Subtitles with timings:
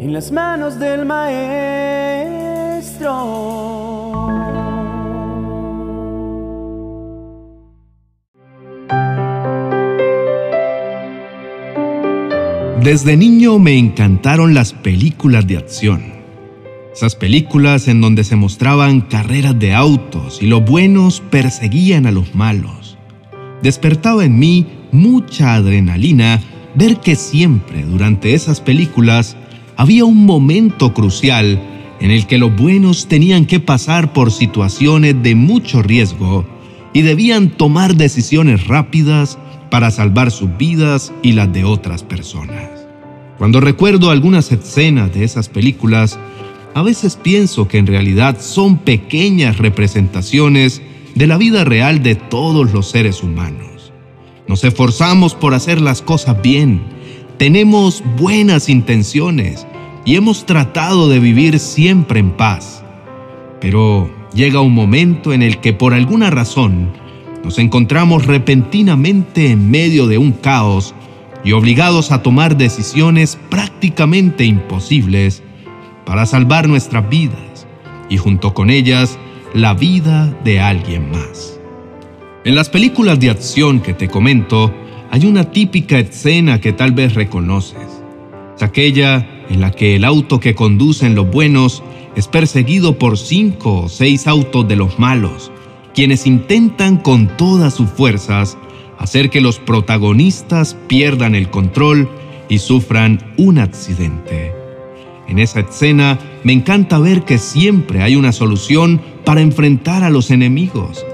[0.00, 1.50] en las manos del maestro.
[12.82, 16.02] Desde niño me encantaron las películas de acción.
[16.94, 22.34] Esas películas en donde se mostraban carreras de autos y los buenos perseguían a los
[22.34, 22.96] malos.
[23.62, 26.40] Despertaba en mí mucha adrenalina
[26.74, 29.36] ver que siempre durante esas películas
[29.80, 31.58] había un momento crucial
[32.00, 36.44] en el que los buenos tenían que pasar por situaciones de mucho riesgo
[36.92, 39.38] y debían tomar decisiones rápidas
[39.70, 42.68] para salvar sus vidas y las de otras personas.
[43.38, 46.18] Cuando recuerdo algunas escenas de esas películas,
[46.74, 50.82] a veces pienso que en realidad son pequeñas representaciones
[51.14, 53.94] de la vida real de todos los seres humanos.
[54.46, 56.82] Nos esforzamos por hacer las cosas bien,
[57.38, 59.66] tenemos buenas intenciones
[60.10, 62.82] y hemos tratado de vivir siempre en paz.
[63.60, 66.90] Pero llega un momento en el que por alguna razón
[67.44, 70.96] nos encontramos repentinamente en medio de un caos
[71.44, 75.44] y obligados a tomar decisiones prácticamente imposibles
[76.04, 77.68] para salvar nuestras vidas
[78.08, 79.16] y junto con ellas
[79.54, 81.60] la vida de alguien más.
[82.44, 84.74] En las películas de acción que te comento,
[85.12, 88.02] hay una típica escena que tal vez reconoces.
[88.56, 91.82] Es aquella en la que el auto que conducen los buenos
[92.16, 95.52] es perseguido por cinco o seis autos de los malos,
[95.94, 98.56] quienes intentan con todas sus fuerzas
[98.98, 102.08] hacer que los protagonistas pierdan el control
[102.48, 104.52] y sufran un accidente.
[105.26, 110.30] En esa escena me encanta ver que siempre hay una solución para enfrentar a los
[110.30, 111.06] enemigos.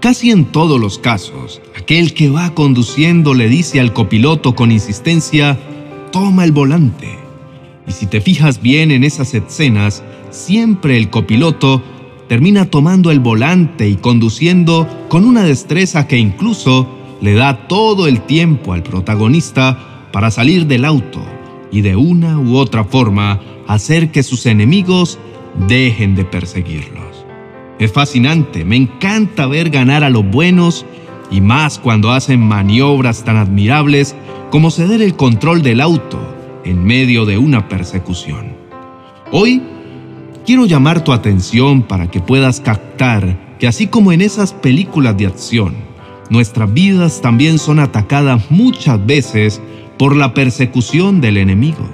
[0.00, 5.58] Casi en todos los casos, aquel que va conduciendo le dice al copiloto con insistencia,
[6.12, 7.27] toma el volante.
[7.88, 11.82] Y si te fijas bien en esas escenas, siempre el copiloto
[12.28, 16.86] termina tomando el volante y conduciendo con una destreza que incluso
[17.22, 21.20] le da todo el tiempo al protagonista para salir del auto
[21.72, 25.18] y de una u otra forma hacer que sus enemigos
[25.66, 27.24] dejen de perseguirlos.
[27.78, 30.84] Es fascinante, me encanta ver ganar a los buenos
[31.30, 34.14] y más cuando hacen maniobras tan admirables
[34.50, 36.27] como ceder el control del auto
[36.68, 38.52] en medio de una persecución.
[39.32, 39.62] Hoy
[40.44, 45.26] quiero llamar tu atención para que puedas captar que así como en esas películas de
[45.26, 45.74] acción,
[46.28, 49.62] nuestras vidas también son atacadas muchas veces
[49.98, 51.88] por la persecución del enemigo.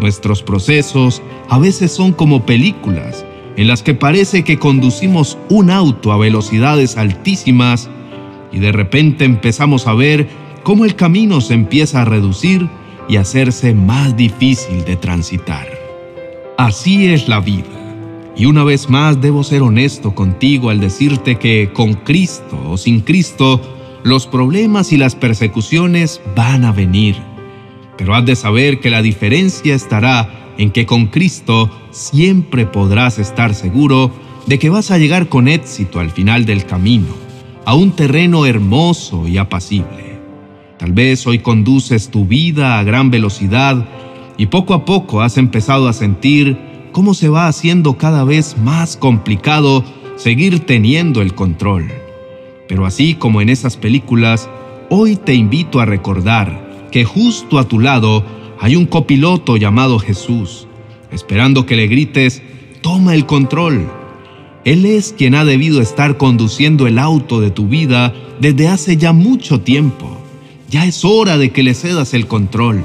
[0.00, 3.24] Nuestros procesos a veces son como películas
[3.56, 7.88] en las que parece que conducimos un auto a velocidades altísimas
[8.52, 10.28] y de repente empezamos a ver
[10.64, 12.68] cómo el camino se empieza a reducir
[13.10, 15.68] y hacerse más difícil de transitar.
[16.56, 17.66] Así es la vida.
[18.36, 23.00] Y una vez más debo ser honesto contigo al decirte que con Cristo o sin
[23.00, 23.60] Cristo,
[24.04, 27.16] los problemas y las persecuciones van a venir.
[27.98, 33.54] Pero has de saber que la diferencia estará en que con Cristo siempre podrás estar
[33.54, 34.12] seguro
[34.46, 37.08] de que vas a llegar con éxito al final del camino,
[37.64, 40.09] a un terreno hermoso y apacible.
[40.80, 43.86] Tal vez hoy conduces tu vida a gran velocidad
[44.38, 46.56] y poco a poco has empezado a sentir
[46.90, 49.84] cómo se va haciendo cada vez más complicado
[50.16, 51.92] seguir teniendo el control.
[52.66, 54.48] Pero así como en esas películas,
[54.88, 58.24] hoy te invito a recordar que justo a tu lado
[58.58, 60.66] hay un copiloto llamado Jesús,
[61.12, 62.42] esperando que le grites,
[62.80, 63.86] toma el control.
[64.64, 69.12] Él es quien ha debido estar conduciendo el auto de tu vida desde hace ya
[69.12, 70.19] mucho tiempo.
[70.70, 72.84] Ya es hora de que le cedas el control.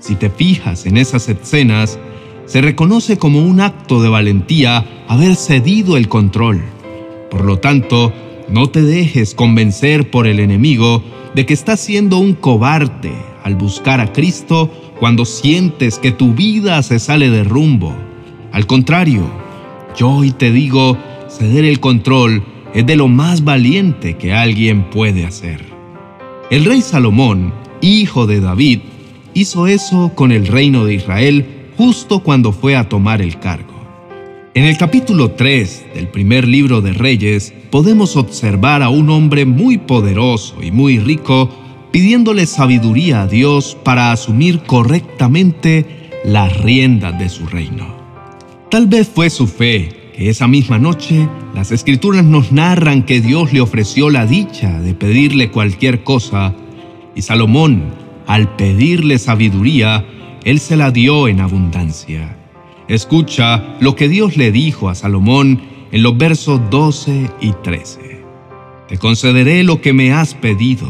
[0.00, 1.98] Si te fijas en esas escenas,
[2.46, 6.62] se reconoce como un acto de valentía haber cedido el control.
[7.30, 8.10] Por lo tanto,
[8.48, 11.04] no te dejes convencer por el enemigo
[11.34, 13.12] de que estás siendo un cobarde
[13.42, 17.94] al buscar a Cristo cuando sientes que tu vida se sale de rumbo.
[18.50, 19.24] Al contrario,
[19.94, 20.96] yo hoy te digo,
[21.28, 22.42] ceder el control
[22.72, 25.73] es de lo más valiente que alguien puede hacer.
[26.50, 28.80] El rey Salomón, hijo de David,
[29.32, 31.46] hizo eso con el reino de Israel
[31.78, 33.72] justo cuando fue a tomar el cargo.
[34.52, 39.78] En el capítulo 3 del primer libro de Reyes podemos observar a un hombre muy
[39.78, 41.48] poderoso y muy rico
[41.90, 47.86] pidiéndole sabiduría a Dios para asumir correctamente las riendas de su reino.
[48.70, 53.52] Tal vez fue su fe que esa misma noche las escrituras nos narran que Dios
[53.52, 56.54] le ofreció la dicha de pedirle cualquier cosa
[57.16, 57.82] y Salomón,
[58.26, 60.06] al pedirle sabiduría,
[60.44, 62.36] Él se la dio en abundancia.
[62.86, 68.24] Escucha lo que Dios le dijo a Salomón en los versos 12 y 13.
[68.88, 70.86] Te concederé lo que me has pedido.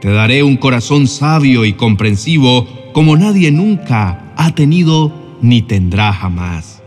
[0.00, 5.12] Te daré un corazón sabio y comprensivo como nadie nunca ha tenido
[5.42, 6.77] ni tendrá jamás.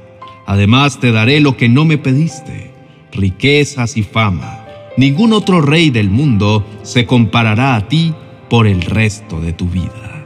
[0.46, 2.72] Además te daré lo que no me pediste,
[3.12, 4.66] riquezas y fama.
[4.98, 8.14] Ningún otro rey del mundo se comparará a ti
[8.50, 10.26] por el resto de tu vida.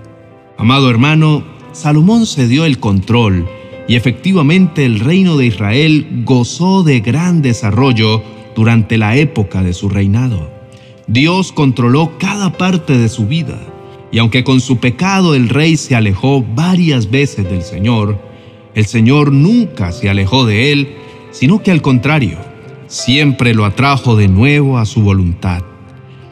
[0.57, 3.47] Amado hermano, Salomón se dio el control
[3.87, 8.23] y efectivamente el reino de Israel gozó de gran desarrollo
[8.55, 10.49] durante la época de su reinado.
[11.07, 13.59] Dios controló cada parte de su vida,
[14.11, 18.19] y aunque con su pecado el rey se alejó varias veces del Señor,
[18.75, 20.89] el Señor nunca se alejó de él,
[21.31, 22.37] sino que al contrario,
[22.87, 25.63] siempre lo atrajo de nuevo a su voluntad.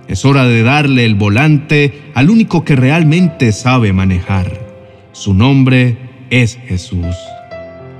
[0.07, 4.61] Es hora de darle el volante al único que realmente sabe manejar.
[5.13, 5.97] Su nombre
[6.29, 7.15] es Jesús.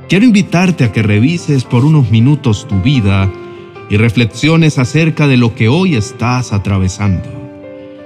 [0.10, 3.32] Quiero invitarte a que revises por unos minutos tu vida
[3.90, 7.30] y reflexiones acerca de lo que hoy estás atravesando.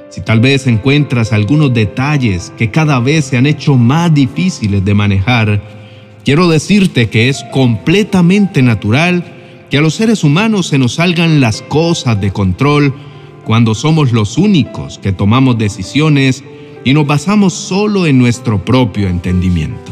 [0.09, 4.93] Si tal vez encuentras algunos detalles que cada vez se han hecho más difíciles de
[4.93, 5.61] manejar,
[6.27, 9.23] quiero decirte que es completamente natural
[9.69, 12.93] que a los seres humanos se nos salgan las cosas de control
[13.45, 16.43] cuando somos los únicos que tomamos decisiones
[16.83, 19.89] y nos basamos solo en nuestro propio entendimiento.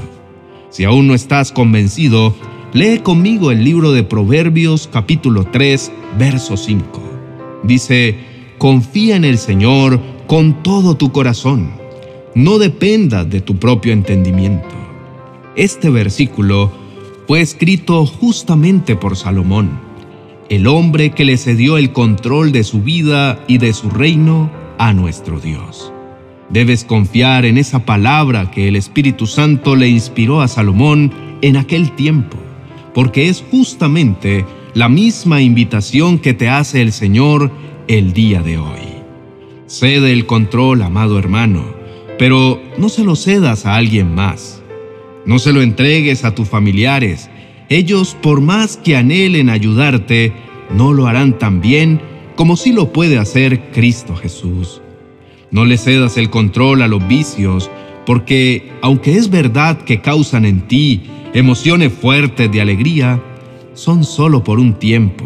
[0.72, 2.36] Si aún no estás convencido,
[2.74, 5.90] lee conmigo el libro de Proverbios capítulo 3,
[6.20, 7.62] verso 5.
[7.64, 8.18] Dice,
[8.58, 11.72] confía en el Señor con todo tu corazón.
[12.36, 14.85] No dependas de tu propio entendimiento.
[15.56, 16.69] Este versículo
[17.28, 19.80] fue escrito justamente por Salomón,
[20.50, 24.92] el hombre que le cedió el control de su vida y de su reino a
[24.92, 25.94] nuestro Dios.
[26.50, 31.94] Debes confiar en esa palabra que el Espíritu Santo le inspiró a Salomón en aquel
[31.94, 32.38] tiempo,
[32.94, 37.50] porque es justamente la misma invitación que te hace el Señor
[37.88, 38.96] el día de hoy.
[39.68, 41.63] Cede el control, amado hermano,
[42.19, 44.62] pero no se lo cedas a alguien más.
[45.25, 47.30] No se lo entregues a tus familiares.
[47.69, 50.33] Ellos, por más que anhelen ayudarte,
[50.75, 52.00] no lo harán tan bien
[52.36, 54.81] como si lo puede hacer Cristo Jesús.
[55.51, 57.72] No le cedas el control a los vicios,
[58.06, 63.21] porque aunque es verdad que causan en ti emociones fuertes de alegría,
[63.74, 65.25] son solo por un tiempo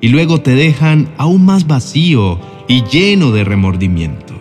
[0.00, 2.38] y luego te dejan aún más vacío
[2.68, 4.34] y lleno de remordimiento.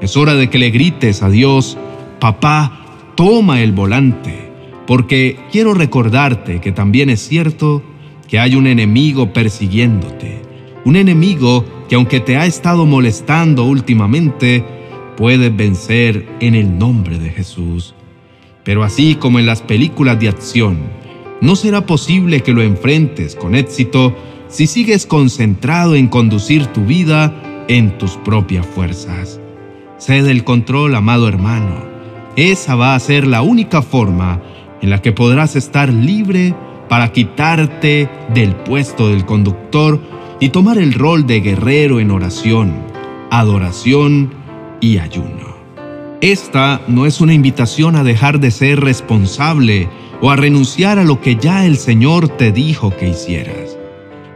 [0.00, 1.76] Es hora de que le grites a Dios,
[2.20, 2.83] papá,
[3.14, 4.50] toma el volante,
[4.86, 7.82] porque quiero recordarte que también es cierto
[8.28, 10.42] que hay un enemigo persiguiéndote,
[10.84, 14.64] un enemigo que aunque te ha estado molestando últimamente,
[15.16, 17.94] puedes vencer en el nombre de Jesús.
[18.64, 20.78] Pero así como en las películas de acción,
[21.40, 24.14] no será posible que lo enfrentes con éxito
[24.48, 29.40] si sigues concentrado en conducir tu vida en tus propias fuerzas.
[29.98, 31.93] Cede el control, amado hermano.
[32.36, 34.40] Esa va a ser la única forma
[34.82, 36.54] en la que podrás estar libre
[36.88, 40.00] para quitarte del puesto del conductor
[40.40, 42.74] y tomar el rol de guerrero en oración,
[43.30, 44.34] adoración
[44.80, 45.54] y ayuno.
[46.20, 49.88] Esta no es una invitación a dejar de ser responsable
[50.20, 53.76] o a renunciar a lo que ya el Señor te dijo que hicieras.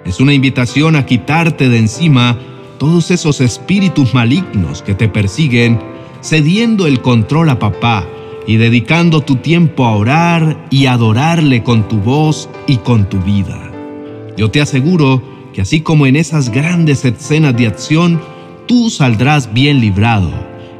[0.04, 2.38] Es una invitación a quitarte de encima
[2.78, 5.80] todos esos espíritus malignos que te persiguen,
[6.22, 8.06] cediendo el control a papá
[8.46, 13.70] y dedicando tu tiempo a orar y adorarle con tu voz y con tu vida.
[14.36, 15.22] Yo te aseguro
[15.52, 18.20] que así como en esas grandes escenas de acción,
[18.66, 20.30] tú saldrás bien librado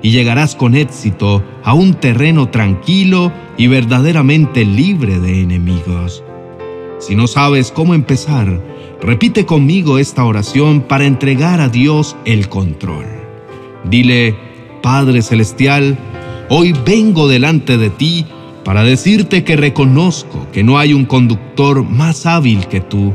[0.02, 6.22] y llegarás con éxito a un terreno tranquilo y verdaderamente libre de enemigos.
[7.00, 8.60] Si no sabes cómo empezar,
[9.02, 13.06] repite conmigo esta oración para entregar a Dios el control.
[13.84, 14.47] Dile,
[14.82, 15.96] Padre Celestial,
[16.48, 18.26] hoy vengo delante de ti
[18.64, 23.14] para decirte que reconozco que no hay un conductor más hábil que tú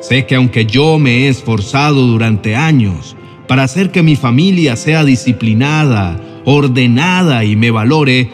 [0.00, 5.04] Sé que aunque yo me he esforzado durante años para hacer que mi familia sea
[5.04, 8.30] disciplinada, ordenada y me valore,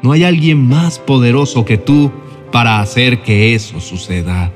[0.00, 2.12] no hay alguien más poderoso que tú
[2.52, 4.52] para hacer que eso suceda.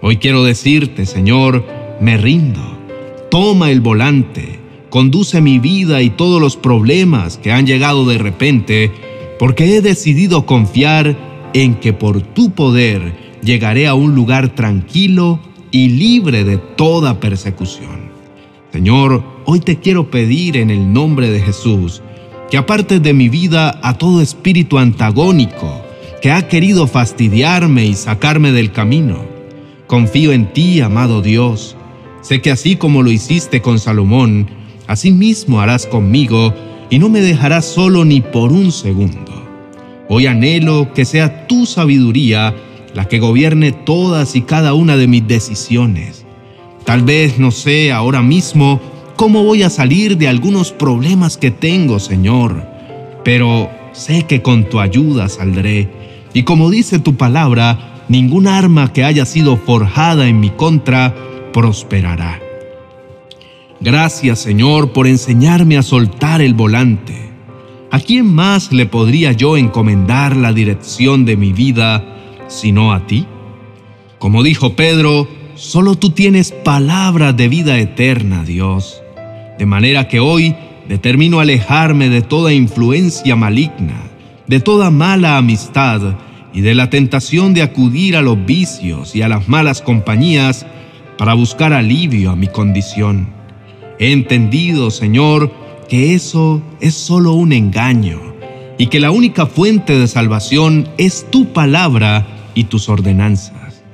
[0.00, 1.64] Hoy quiero decirte, Señor,
[2.00, 2.78] me rindo.
[3.30, 4.58] Toma el volante,
[4.92, 8.92] conduce mi vida y todos los problemas que han llegado de repente,
[9.38, 11.16] porque he decidido confiar
[11.54, 18.12] en que por tu poder llegaré a un lugar tranquilo y libre de toda persecución.
[18.70, 22.02] Señor, hoy te quiero pedir en el nombre de Jesús
[22.50, 25.80] que aparte de mi vida a todo espíritu antagónico
[26.20, 29.24] que ha querido fastidiarme y sacarme del camino.
[29.86, 31.78] Confío en ti, amado Dios.
[32.20, 34.60] Sé que así como lo hiciste con Salomón,
[34.92, 36.54] así mismo harás conmigo
[36.90, 39.32] y no me dejarás solo ni por un segundo.
[40.10, 42.54] Hoy anhelo que sea tu sabiduría
[42.92, 46.26] la que gobierne todas y cada una de mis decisiones.
[46.84, 48.82] Tal vez no sé ahora mismo
[49.16, 52.62] cómo voy a salir de algunos problemas que tengo, Señor,
[53.24, 55.88] pero sé que con tu ayuda saldré
[56.34, 61.14] y como dice tu palabra, ningún arma que haya sido forjada en mi contra
[61.54, 62.41] prosperará.
[63.82, 67.30] Gracias Señor por enseñarme a soltar el volante.
[67.90, 72.04] ¿A quién más le podría yo encomendar la dirección de mi vida
[72.48, 73.26] sino a ti?
[74.18, 79.02] Como dijo Pedro, solo tú tienes palabra de vida eterna, Dios.
[79.58, 80.54] De manera que hoy
[80.88, 84.12] determino alejarme de toda influencia maligna
[84.46, 86.16] de toda mala amistad
[86.52, 90.66] y de la tentación de acudir a los vicios y a las malas compañías
[91.16, 93.41] para buscar alivio a mi condición.
[94.02, 95.52] He entendido, Señor,
[95.88, 98.18] que eso es solo un engaño
[98.76, 103.84] y que la única fuente de salvación es tu palabra y tus ordenanzas.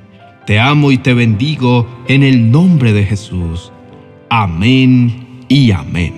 [0.47, 3.71] Te amo y te bendigo en el nombre de Jesús.
[4.31, 6.15] Amén y amén.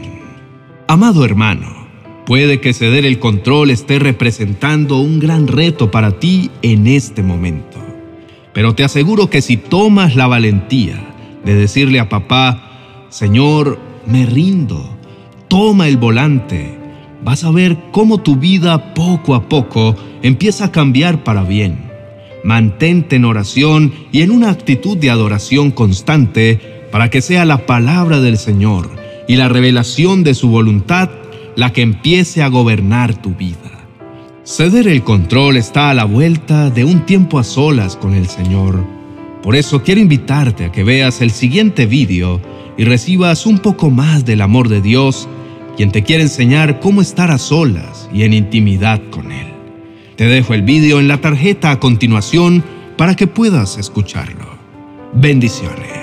[0.88, 1.82] Amado hermano,
[2.26, 7.78] Puede que ceder el control esté representando un gran reto para ti en este momento.
[8.54, 10.96] Pero te aseguro que si tomas la valentía
[11.44, 12.71] de decirle a papá,
[13.12, 14.90] Señor, me rindo,
[15.50, 16.78] toma el volante,
[17.22, 21.92] vas a ver cómo tu vida poco a poco empieza a cambiar para bien.
[22.46, 28.22] Mantente en oración y en una actitud de adoración constante para que sea la palabra
[28.22, 28.90] del Señor
[29.28, 31.10] y la revelación de su voluntad
[31.58, 33.58] la que empiece a gobernar tu vida.
[34.46, 38.82] Ceder el control está a la vuelta de un tiempo a solas con el Señor.
[39.44, 42.40] Por eso quiero invitarte a que veas el siguiente vídeo
[42.78, 45.28] y recibas un poco más del amor de Dios,
[45.78, 49.48] quien te quiere enseñar cómo estar a solas y en intimidad con Él.
[50.16, 52.64] Te dejo el vídeo en la tarjeta a continuación
[52.98, 54.46] para que puedas escucharlo.
[55.14, 56.01] Bendiciones.